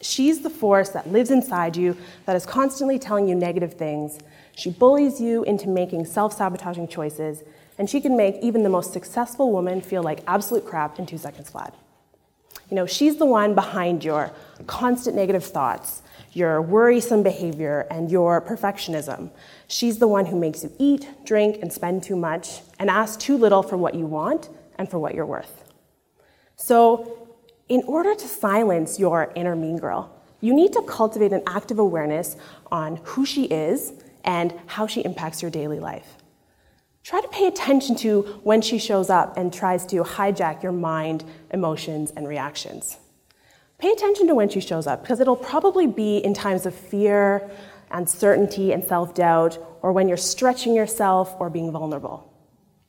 She's 0.00 0.42
the 0.42 0.50
force 0.50 0.90
that 0.90 1.10
lives 1.10 1.30
inside 1.30 1.76
you 1.76 1.96
that 2.26 2.36
is 2.36 2.46
constantly 2.46 2.98
telling 2.98 3.26
you 3.26 3.34
negative 3.34 3.74
things. 3.74 4.20
She 4.54 4.70
bullies 4.70 5.20
you 5.20 5.42
into 5.44 5.68
making 5.68 6.04
self 6.04 6.32
sabotaging 6.32 6.86
choices, 6.86 7.42
and 7.78 7.88
she 7.88 8.00
can 8.00 8.16
make 8.16 8.36
even 8.42 8.62
the 8.62 8.68
most 8.68 8.92
successful 8.92 9.52
woman 9.52 9.80
feel 9.80 10.02
like 10.02 10.20
absolute 10.26 10.64
crap 10.64 10.98
in 10.98 11.06
two 11.06 11.18
seconds 11.18 11.50
flat. 11.50 11.74
You 12.70 12.74
know, 12.74 12.86
she's 12.86 13.16
the 13.16 13.26
one 13.26 13.54
behind 13.54 14.02
your 14.02 14.32
constant 14.66 15.14
negative 15.14 15.44
thoughts, 15.44 16.02
your 16.32 16.60
worrisome 16.60 17.22
behavior, 17.22 17.86
and 17.90 18.10
your 18.10 18.40
perfectionism. 18.40 19.30
She's 19.68 19.98
the 19.98 20.08
one 20.08 20.26
who 20.26 20.38
makes 20.38 20.64
you 20.64 20.72
eat, 20.78 21.08
drink, 21.24 21.58
and 21.62 21.72
spend 21.72 22.02
too 22.02 22.16
much, 22.16 22.60
and 22.78 22.90
ask 22.90 23.20
too 23.20 23.36
little 23.36 23.62
for 23.62 23.76
what 23.76 23.94
you 23.94 24.06
want 24.06 24.48
and 24.78 24.90
for 24.90 24.98
what 24.98 25.14
you're 25.14 25.26
worth. 25.26 25.64
So, 26.56 27.28
in 27.68 27.82
order 27.86 28.14
to 28.14 28.28
silence 28.28 28.98
your 28.98 29.32
inner 29.34 29.56
mean 29.56 29.78
girl, 29.78 30.12
you 30.40 30.54
need 30.54 30.72
to 30.72 30.82
cultivate 30.82 31.32
an 31.32 31.42
active 31.46 31.78
awareness 31.78 32.36
on 32.70 33.00
who 33.02 33.24
she 33.26 33.44
is 33.44 33.92
and 34.24 34.54
how 34.66 34.86
she 34.86 35.00
impacts 35.02 35.42
your 35.42 35.50
daily 35.50 35.80
life. 35.80 36.16
Try 37.06 37.20
to 37.20 37.28
pay 37.28 37.46
attention 37.46 37.94
to 37.98 38.22
when 38.42 38.60
she 38.60 38.78
shows 38.78 39.10
up 39.10 39.36
and 39.36 39.54
tries 39.54 39.86
to 39.86 40.02
hijack 40.02 40.60
your 40.60 40.72
mind, 40.72 41.22
emotions, 41.52 42.10
and 42.10 42.26
reactions. 42.26 42.98
Pay 43.78 43.92
attention 43.92 44.26
to 44.26 44.34
when 44.34 44.48
she 44.48 44.58
shows 44.58 44.88
up 44.88 45.02
because 45.02 45.20
it'll 45.20 45.36
probably 45.36 45.86
be 45.86 46.16
in 46.16 46.34
times 46.34 46.66
of 46.66 46.74
fear, 46.74 47.48
uncertainty, 47.92 48.72
and 48.72 48.82
self 48.82 49.14
doubt, 49.14 49.56
or 49.82 49.92
when 49.92 50.08
you're 50.08 50.16
stretching 50.16 50.74
yourself 50.74 51.32
or 51.38 51.48
being 51.48 51.70
vulnerable. 51.70 52.34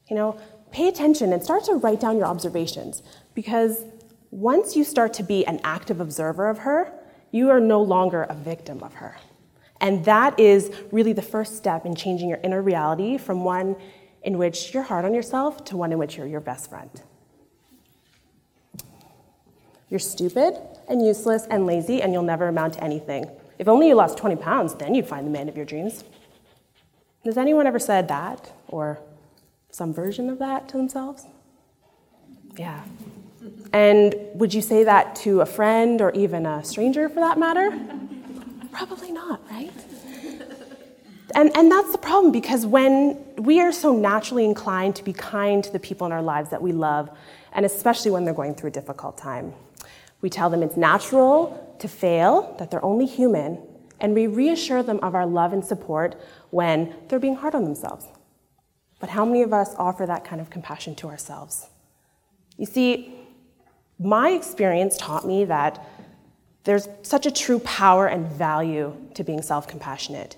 You 0.09 0.15
know, 0.15 0.39
pay 0.71 0.87
attention 0.87 1.31
and 1.31 1.43
start 1.43 1.65
to 1.65 1.73
write 1.73 1.99
down 1.99 2.17
your 2.17 2.25
observations 2.25 3.03
because 3.35 3.85
once 4.31 4.75
you 4.75 4.83
start 4.83 5.13
to 5.13 5.23
be 5.23 5.45
an 5.45 5.59
active 5.63 6.01
observer 6.01 6.49
of 6.49 6.57
her, 6.57 6.91
you 7.29 7.51
are 7.51 7.59
no 7.59 7.83
longer 7.83 8.23
a 8.23 8.33
victim 8.33 8.81
of 8.81 8.95
her. 8.95 9.15
And 9.79 10.03
that 10.05 10.39
is 10.39 10.71
really 10.91 11.13
the 11.13 11.21
first 11.21 11.55
step 11.55 11.85
in 11.85 11.93
changing 11.93 12.29
your 12.29 12.39
inner 12.43 12.63
reality 12.63 13.19
from 13.19 13.43
one 13.43 13.75
in 14.23 14.37
which 14.37 14.73
you're 14.73 14.83
hard 14.83 15.05
on 15.05 15.13
yourself 15.13 15.63
to 15.65 15.77
one 15.77 15.91
in 15.91 15.97
which 15.97 16.17
you're 16.17 16.27
your 16.27 16.41
best 16.41 16.69
friend. 16.69 16.89
You're 19.89 19.99
stupid 19.99 20.57
and 20.89 21.05
useless 21.05 21.47
and 21.49 21.65
lazy, 21.65 22.01
and 22.01 22.11
you'll 22.11 22.23
never 22.23 22.47
amount 22.47 22.73
to 22.73 22.83
anything. 22.83 23.29
If 23.57 23.67
only 23.67 23.87
you 23.87 23.95
lost 23.95 24.17
20 24.17 24.35
pounds, 24.35 24.75
then 24.75 24.93
you'd 24.93 25.07
find 25.07 25.25
the 25.25 25.31
man 25.31 25.49
of 25.49 25.55
your 25.55 25.65
dreams. 25.65 26.03
Has 27.25 27.37
anyone 27.37 27.67
ever 27.67 27.79
said 27.79 28.07
that 28.09 28.51
or 28.67 28.99
some 29.71 29.93
version 29.93 30.29
of 30.29 30.39
that 30.39 30.69
to 30.69 30.77
themselves? 30.77 31.25
Yeah. 32.57 32.83
And 33.73 34.15
would 34.33 34.53
you 34.53 34.61
say 34.61 34.83
that 34.83 35.15
to 35.17 35.41
a 35.41 35.45
friend 35.45 36.01
or 36.01 36.11
even 36.11 36.45
a 36.45 36.63
stranger 36.63 37.09
for 37.09 37.19
that 37.19 37.37
matter? 37.37 37.77
Probably 38.71 39.11
not, 39.11 39.41
right? 39.49 39.71
And, 41.37 41.55
and 41.55 41.71
that's 41.71 41.91
the 41.91 41.99
problem 41.99 42.31
because 42.31 42.65
when 42.65 43.23
we 43.35 43.61
are 43.61 43.71
so 43.71 43.95
naturally 43.95 44.43
inclined 44.43 44.95
to 44.95 45.03
be 45.03 45.13
kind 45.13 45.63
to 45.63 45.71
the 45.71 45.77
people 45.77 46.07
in 46.07 46.11
our 46.11 46.23
lives 46.23 46.49
that 46.49 46.63
we 46.63 46.71
love, 46.71 47.15
and 47.53 47.63
especially 47.63 48.09
when 48.09 48.25
they're 48.25 48.33
going 48.33 48.55
through 48.55 48.69
a 48.69 48.73
difficult 48.73 49.19
time, 49.19 49.53
we 50.21 50.31
tell 50.31 50.49
them 50.49 50.63
it's 50.63 50.75
natural 50.75 51.75
to 51.77 51.87
fail, 51.87 52.55
that 52.57 52.71
they're 52.71 52.83
only 52.83 53.05
human, 53.05 53.59
and 53.99 54.15
we 54.15 54.25
reassure 54.25 54.81
them 54.81 54.99
of 55.03 55.13
our 55.13 55.27
love 55.27 55.53
and 55.53 55.63
support 55.63 56.19
when 56.49 56.95
they're 57.07 57.19
being 57.19 57.35
hard 57.35 57.53
on 57.53 57.63
themselves. 57.63 58.07
But 58.99 59.09
how 59.09 59.23
many 59.23 59.43
of 59.43 59.53
us 59.53 59.75
offer 59.77 60.07
that 60.07 60.25
kind 60.25 60.41
of 60.41 60.49
compassion 60.49 60.95
to 60.95 61.07
ourselves? 61.07 61.67
You 62.57 62.65
see, 62.65 63.13
my 63.99 64.31
experience 64.31 64.97
taught 64.97 65.23
me 65.27 65.45
that 65.45 65.85
there's 66.63 66.89
such 67.03 67.27
a 67.27 67.31
true 67.31 67.59
power 67.59 68.07
and 68.07 68.27
value 68.27 68.95
to 69.13 69.23
being 69.23 69.43
self 69.43 69.67
compassionate. 69.67 70.35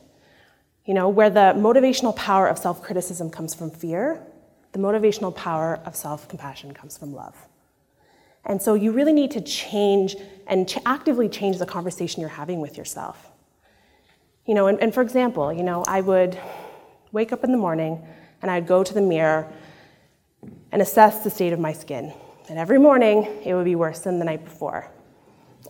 You 0.89 0.95
know, 0.95 1.07
where 1.07 1.29
the 1.29 1.53
motivational 1.55 2.15
power 2.15 2.47
of 2.47 2.57
self 2.57 2.81
criticism 2.81 3.29
comes 3.29 3.53
from 3.53 3.69
fear, 3.69 4.25
the 4.71 4.79
motivational 4.79 5.35
power 5.35 5.79
of 5.85 5.95
self 5.95 6.27
compassion 6.27 6.73
comes 6.73 6.97
from 6.97 7.13
love. 7.13 7.35
And 8.43 8.59
so 8.59 8.73
you 8.73 8.91
really 8.91 9.13
need 9.13 9.29
to 9.37 9.41
change 9.41 10.15
and 10.47 10.67
ch- 10.67 10.79
actively 10.87 11.29
change 11.29 11.59
the 11.59 11.67
conversation 11.67 12.21
you're 12.21 12.29
having 12.31 12.59
with 12.59 12.75
yourself. 12.75 13.31
You 14.47 14.55
know, 14.55 14.65
and, 14.65 14.81
and 14.81 14.91
for 14.91 15.03
example, 15.03 15.53
you 15.53 15.61
know, 15.61 15.83
I 15.85 16.01
would 16.01 16.39
wake 17.11 17.31
up 17.31 17.43
in 17.43 17.51
the 17.51 17.57
morning 17.59 18.03
and 18.41 18.49
I'd 18.49 18.65
go 18.65 18.83
to 18.83 18.91
the 18.91 19.01
mirror 19.01 19.47
and 20.71 20.81
assess 20.81 21.23
the 21.23 21.29
state 21.29 21.53
of 21.53 21.59
my 21.59 21.71
skin. 21.71 22.11
And 22.49 22.57
every 22.57 22.79
morning, 22.79 23.27
it 23.45 23.53
would 23.53 23.65
be 23.65 23.75
worse 23.75 23.99
than 23.99 24.17
the 24.17 24.25
night 24.25 24.43
before. 24.43 24.89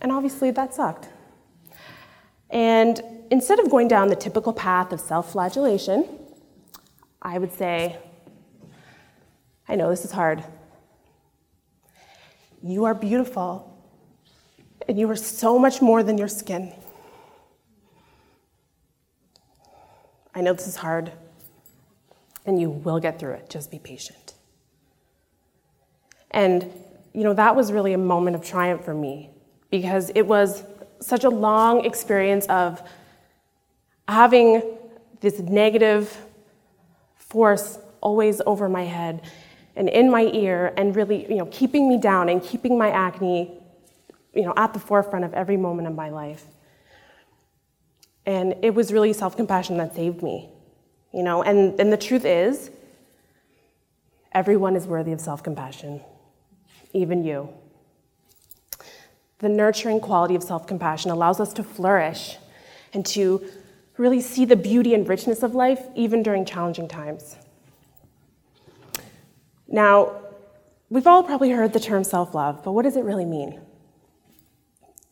And 0.00 0.12
obviously, 0.12 0.50
that 0.52 0.72
sucked. 0.72 1.10
And 2.50 3.00
instead 3.30 3.60
of 3.60 3.70
going 3.70 3.88
down 3.88 4.08
the 4.08 4.16
typical 4.16 4.52
path 4.52 4.92
of 4.92 5.00
self 5.00 5.32
flagellation, 5.32 6.08
I 7.22 7.38
would 7.38 7.52
say, 7.52 7.96
I 9.68 9.76
know 9.76 9.90
this 9.90 10.04
is 10.04 10.10
hard. 10.10 10.42
You 12.62 12.84
are 12.84 12.94
beautiful, 12.94 13.80
and 14.88 14.98
you 14.98 15.08
are 15.10 15.16
so 15.16 15.58
much 15.58 15.80
more 15.80 16.02
than 16.02 16.18
your 16.18 16.28
skin. 16.28 16.74
I 20.34 20.40
know 20.40 20.52
this 20.52 20.66
is 20.66 20.76
hard, 20.76 21.12
and 22.44 22.60
you 22.60 22.70
will 22.70 23.00
get 23.00 23.18
through 23.18 23.32
it. 23.32 23.50
Just 23.50 23.70
be 23.70 23.78
patient. 23.78 24.34
And, 26.30 26.70
you 27.12 27.24
know, 27.24 27.34
that 27.34 27.56
was 27.56 27.72
really 27.72 27.92
a 27.92 27.98
moment 27.98 28.36
of 28.36 28.44
triumph 28.44 28.84
for 28.84 28.94
me 28.94 29.30
because 29.70 30.10
it 30.14 30.26
was 30.26 30.64
such 31.00 31.24
a 31.24 31.30
long 31.30 31.84
experience 31.84 32.46
of 32.46 32.82
having 34.06 34.62
this 35.20 35.38
negative 35.38 36.16
force 37.16 37.78
always 38.00 38.40
over 38.46 38.68
my 38.68 38.84
head 38.84 39.22
and 39.76 39.88
in 39.88 40.10
my 40.10 40.22
ear 40.22 40.72
and 40.76 40.96
really, 40.96 41.28
you 41.28 41.36
know, 41.36 41.46
keeping 41.46 41.88
me 41.88 41.96
down 41.96 42.28
and 42.28 42.42
keeping 42.42 42.76
my 42.76 42.90
acne, 42.90 43.50
you 44.34 44.42
know, 44.42 44.52
at 44.56 44.72
the 44.72 44.78
forefront 44.80 45.24
of 45.24 45.32
every 45.34 45.56
moment 45.56 45.86
of 45.86 45.94
my 45.94 46.10
life. 46.10 46.44
And 48.26 48.56
it 48.62 48.74
was 48.74 48.92
really 48.92 49.12
self-compassion 49.12 49.76
that 49.78 49.94
saved 49.94 50.22
me, 50.22 50.48
you 51.12 51.22
know, 51.22 51.42
and, 51.42 51.78
and 51.80 51.92
the 51.92 51.96
truth 51.96 52.24
is, 52.24 52.70
everyone 54.32 54.76
is 54.76 54.86
worthy 54.86 55.12
of 55.12 55.20
self-compassion, 55.20 56.00
even 56.92 57.24
you. 57.24 57.48
The 59.40 59.48
nurturing 59.48 60.00
quality 60.00 60.34
of 60.34 60.42
self-compassion 60.42 61.10
allows 61.10 61.40
us 61.40 61.52
to 61.54 61.62
flourish 61.62 62.36
and 62.92 63.04
to 63.06 63.44
really 63.96 64.20
see 64.20 64.44
the 64.44 64.56
beauty 64.56 64.94
and 64.94 65.08
richness 65.08 65.42
of 65.42 65.54
life 65.54 65.82
even 65.94 66.22
during 66.22 66.44
challenging 66.44 66.88
times. 66.88 67.36
Now, 69.66 70.20
we've 70.90 71.06
all 71.06 71.22
probably 71.22 71.50
heard 71.50 71.72
the 71.72 71.80
term 71.80 72.04
self 72.04 72.34
love, 72.34 72.62
but 72.62 72.72
what 72.72 72.82
does 72.82 72.96
it 72.96 73.04
really 73.04 73.24
mean? 73.24 73.60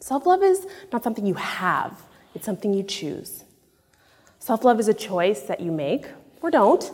Self 0.01 0.27
love 0.27 0.43
is 0.43 0.67
not 0.93 1.03
something 1.03 1.27
you 1.27 1.35
have, 1.35 2.03
it's 2.35 2.45
something 2.45 2.75
you 2.75 2.83
choose. 2.83 3.45
Self 4.41 4.65
love 4.65 4.79
is 4.79 4.89
a 4.89 4.95
choice 4.95 5.43
that 5.43 5.61
you 5.61 5.73
make, 5.73 6.07
or 6.43 6.51
don't, 6.51 6.91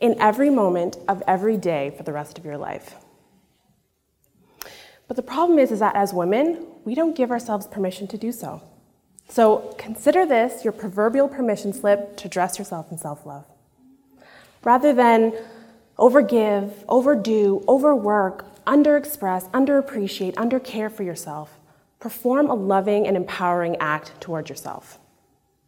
in 0.00 0.20
every 0.20 0.50
moment 0.50 0.96
of 1.08 1.22
every 1.26 1.56
day 1.56 1.94
for 1.96 2.02
the 2.02 2.12
rest 2.12 2.38
of 2.38 2.44
your 2.44 2.56
life. 2.56 2.94
But 5.08 5.16
the 5.16 5.22
problem 5.22 5.58
is, 5.58 5.72
is 5.72 5.80
that 5.80 5.96
as 5.96 6.12
women, 6.12 6.66
we 6.84 6.94
don't 6.94 7.16
give 7.16 7.30
ourselves 7.30 7.66
permission 7.66 8.06
to 8.08 8.18
do 8.18 8.30
so. 8.30 8.62
So 9.28 9.74
consider 9.78 10.24
this 10.24 10.64
your 10.64 10.72
proverbial 10.72 11.28
permission 11.28 11.72
slip 11.72 12.16
to 12.18 12.28
dress 12.28 12.58
yourself 12.58 12.92
in 12.92 12.98
self 12.98 13.26
love. 13.26 13.44
Rather 14.62 14.92
than 14.92 15.32
overgive, 15.98 16.72
overdo, 16.88 17.64
overwork, 17.66 18.44
underexpress, 18.66 19.50
underappreciate, 19.50 20.34
undercare 20.34 20.92
for 20.92 21.02
yourself. 21.02 21.58
Perform 22.00 22.48
a 22.48 22.54
loving 22.54 23.06
and 23.06 23.16
empowering 23.16 23.76
act 23.80 24.12
toward 24.20 24.48
yourself. 24.48 24.98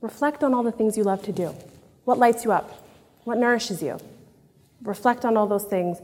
Reflect 0.01 0.45
on 0.45 0.55
all 0.55 0.63
the 0.63 0.73
things 0.73 0.97
you 0.97 1.03
love 1.03 1.23
to 1.23 1.33
do. 1.33 1.55
What 2.05 2.19
lights 2.19 2.45
you 2.45 2.53
up? 2.53 2.87
What 3.25 3.39
nourishes 3.39 3.83
you? 3.83 3.99
Reflect 4.83 5.25
on 5.25 5.37
all 5.37 5.47
those 5.47 5.65
things 5.65 5.99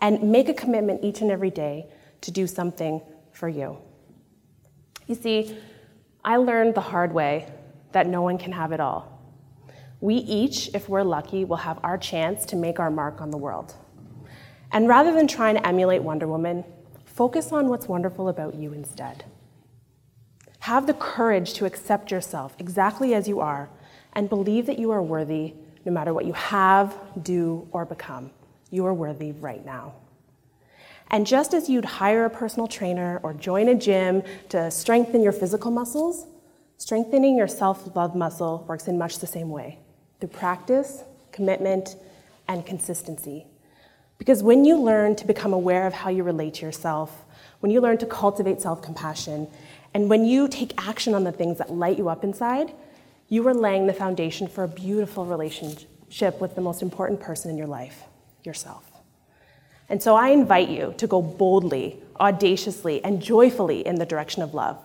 and 0.00 0.30
make 0.30 0.48
a 0.48 0.54
commitment 0.54 1.04
each 1.04 1.20
and 1.20 1.30
every 1.30 1.50
day 1.50 1.86
to 2.22 2.30
do 2.30 2.46
something 2.46 3.00
for 3.32 3.48
you. 3.48 3.78
You 5.06 5.14
see, 5.14 5.58
I 6.24 6.36
learned 6.36 6.74
the 6.74 6.80
hard 6.80 7.12
way 7.12 7.52
that 7.92 8.06
no 8.06 8.22
one 8.22 8.38
can 8.38 8.52
have 8.52 8.72
it 8.72 8.80
all. 8.80 9.20
We 10.00 10.16
each, 10.16 10.70
if 10.74 10.88
we're 10.88 11.02
lucky, 11.02 11.44
will 11.44 11.56
have 11.56 11.78
our 11.84 11.98
chance 11.98 12.44
to 12.46 12.56
make 12.56 12.80
our 12.80 12.90
mark 12.90 13.20
on 13.20 13.30
the 13.30 13.36
world. 13.36 13.74
And 14.72 14.88
rather 14.88 15.12
than 15.12 15.28
trying 15.28 15.56
to 15.56 15.66
emulate 15.66 16.02
Wonder 16.02 16.26
Woman, 16.26 16.64
focus 17.04 17.52
on 17.52 17.68
what's 17.68 17.86
wonderful 17.86 18.28
about 18.28 18.54
you 18.54 18.72
instead. 18.72 19.24
Have 20.60 20.86
the 20.86 20.94
courage 20.94 21.54
to 21.54 21.66
accept 21.66 22.10
yourself 22.10 22.56
exactly 22.58 23.14
as 23.14 23.28
you 23.28 23.40
are 23.40 23.68
and 24.14 24.28
believe 24.28 24.66
that 24.66 24.78
you 24.78 24.90
are 24.92 25.02
worthy 25.02 25.54
no 25.84 25.92
matter 25.92 26.14
what 26.14 26.24
you 26.24 26.32
have, 26.32 26.96
do, 27.22 27.68
or 27.72 27.84
become. 27.84 28.30
You 28.70 28.86
are 28.86 28.94
worthy 28.94 29.32
right 29.32 29.64
now. 29.64 29.94
And 31.12 31.26
just 31.26 31.52
as 31.52 31.68
you'd 31.68 31.84
hire 31.84 32.24
a 32.24 32.30
personal 32.30 32.66
trainer 32.66 33.20
or 33.22 33.34
join 33.34 33.68
a 33.68 33.74
gym 33.74 34.22
to 34.48 34.70
strengthen 34.70 35.22
your 35.22 35.32
physical 35.32 35.70
muscles, 35.70 36.26
strengthening 36.78 37.36
your 37.36 37.48
self 37.48 37.94
love 37.94 38.16
muscle 38.16 38.64
works 38.66 38.88
in 38.88 38.96
much 38.96 39.18
the 39.18 39.26
same 39.26 39.50
way 39.50 39.78
through 40.18 40.30
practice, 40.30 41.04
commitment, 41.30 41.96
and 42.48 42.64
consistency. 42.64 43.46
Because 44.16 44.42
when 44.42 44.64
you 44.64 44.76
learn 44.76 45.14
to 45.16 45.26
become 45.26 45.52
aware 45.52 45.86
of 45.86 45.92
how 45.92 46.08
you 46.08 46.22
relate 46.22 46.54
to 46.54 46.66
yourself, 46.66 47.24
when 47.60 47.70
you 47.70 47.80
learn 47.80 47.98
to 47.98 48.06
cultivate 48.06 48.62
self 48.62 48.80
compassion, 48.80 49.48
and 49.92 50.08
when 50.08 50.24
you 50.24 50.48
take 50.48 50.72
action 50.88 51.14
on 51.14 51.24
the 51.24 51.32
things 51.32 51.58
that 51.58 51.70
light 51.70 51.98
you 51.98 52.08
up 52.08 52.24
inside, 52.24 52.72
you 53.28 53.46
are 53.48 53.54
laying 53.54 53.86
the 53.86 53.92
foundation 53.92 54.48
for 54.48 54.64
a 54.64 54.68
beautiful 54.68 55.26
relationship 55.26 56.40
with 56.40 56.54
the 56.54 56.62
most 56.62 56.80
important 56.80 57.20
person 57.20 57.50
in 57.50 57.58
your 57.58 57.66
life, 57.66 58.04
yourself. 58.44 58.91
And 59.88 60.02
so 60.02 60.16
I 60.16 60.28
invite 60.28 60.68
you 60.68 60.94
to 60.96 61.06
go 61.06 61.20
boldly, 61.20 62.02
audaciously, 62.18 63.04
and 63.04 63.20
joyfully 63.20 63.86
in 63.86 63.96
the 63.96 64.06
direction 64.06 64.42
of 64.42 64.54
love. 64.54 64.78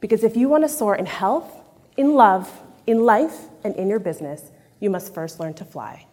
Because 0.00 0.24
if 0.24 0.36
you 0.36 0.48
want 0.48 0.64
to 0.64 0.68
soar 0.68 0.96
in 0.96 1.06
health, 1.06 1.62
in 1.96 2.14
love, 2.14 2.50
in 2.86 3.04
life, 3.04 3.48
and 3.64 3.76
in 3.76 3.88
your 3.88 3.98
business, 3.98 4.50
you 4.80 4.90
must 4.90 5.12
first 5.14 5.38
learn 5.38 5.54
to 5.54 5.64
fly. 5.64 6.06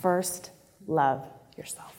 First, 0.00 0.50
love 0.86 1.26
yourself. 1.56 1.94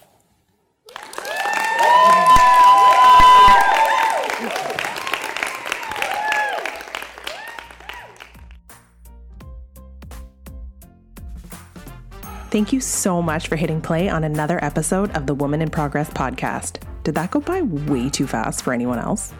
Thank 12.50 12.72
you 12.72 12.80
so 12.80 13.22
much 13.22 13.50
for 13.50 13.58
hitting 13.58 13.82
play 13.82 14.08
on 14.08 14.24
another 14.24 14.64
episode 14.64 15.12
of 15.18 15.28
the 15.28 15.34
Woman 15.34 15.62
in 15.62 15.70
Progress 15.70 16.10
podcast. 16.10 16.82
Did 17.04 17.16
that 17.16 17.32
go 17.32 17.42
by 17.42 17.62
way 17.62 18.10
too 18.10 18.26
fast 18.26 18.64
for 18.64 18.72
anyone 18.72 19.00
else? 19.00 19.34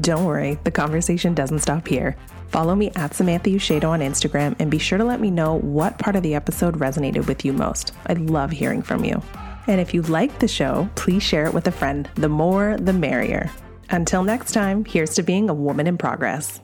Don't 0.00 0.24
worry, 0.24 0.58
the 0.64 0.70
conversation 0.70 1.34
doesn't 1.34 1.58
stop 1.58 1.86
here. 1.86 2.16
Follow 2.48 2.74
me 2.74 2.90
at 2.96 3.14
Samantha 3.14 3.50
Ushedo 3.50 3.90
on 3.90 4.00
Instagram 4.00 4.56
and 4.58 4.70
be 4.70 4.78
sure 4.78 4.96
to 4.96 5.04
let 5.04 5.20
me 5.20 5.30
know 5.30 5.58
what 5.58 5.98
part 5.98 6.16
of 6.16 6.22
the 6.22 6.34
episode 6.34 6.78
resonated 6.78 7.26
with 7.26 7.44
you 7.44 7.52
most. 7.52 7.92
I 8.06 8.14
love 8.14 8.50
hearing 8.50 8.80
from 8.80 9.04
you. 9.04 9.22
And 9.66 9.78
if 9.78 9.92
you 9.92 10.00
liked 10.00 10.40
the 10.40 10.48
show, 10.48 10.88
please 10.94 11.22
share 11.22 11.44
it 11.44 11.52
with 11.52 11.66
a 11.66 11.72
friend. 11.72 12.08
The 12.14 12.30
more, 12.30 12.78
the 12.78 12.92
merrier. 12.94 13.50
Until 13.90 14.24
next 14.24 14.52
time, 14.52 14.86
here's 14.86 15.14
to 15.16 15.22
being 15.22 15.50
a 15.50 15.54
woman 15.54 15.86
in 15.86 15.98
progress. 15.98 16.60